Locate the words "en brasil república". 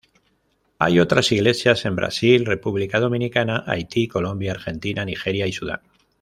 1.85-2.99